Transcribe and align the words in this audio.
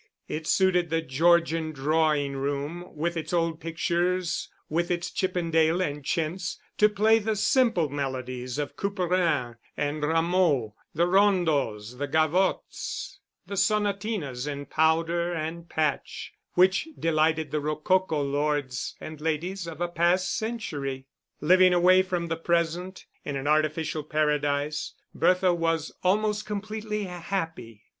It 0.27 0.47
suited 0.47 0.89
the 0.89 1.03
Georgian 1.03 1.73
drawing 1.73 2.35
room 2.35 2.87
with 2.95 3.15
its 3.15 3.33
old 3.33 3.59
pictures, 3.59 4.49
with 4.67 4.89
its 4.89 5.11
Chippendale 5.11 5.79
and 5.79 6.03
chintz, 6.03 6.59
to 6.79 6.89
play 6.89 7.19
the 7.19 7.35
simple 7.35 7.87
melodies 7.87 8.57
of 8.57 8.75
Couperin 8.75 9.57
and 9.77 10.01
Rameau; 10.01 10.73
the 10.95 11.05
rondos, 11.05 11.99
the 11.99 12.07
gavottes, 12.07 13.19
the 13.45 13.53
sonatinas 13.55 14.47
in 14.47 14.65
powder 14.65 15.33
and 15.35 15.69
patch, 15.69 16.33
which 16.53 16.87
delighted 16.97 17.51
the 17.51 17.59
rococo 17.61 18.23
lords 18.23 18.95
and 18.99 19.21
ladies 19.21 19.67
of 19.67 19.81
a 19.81 19.87
past 19.87 20.35
century. 20.35 21.05
Living 21.41 21.75
away 21.75 22.01
from 22.01 22.25
the 22.25 22.37
present, 22.37 23.05
in 23.23 23.35
an 23.35 23.45
artificial 23.45 24.01
paradise, 24.03 24.95
Bertha 25.13 25.53
was 25.53 25.91
almost 26.01 26.43
completely 26.47 27.03
happy. 27.03 27.83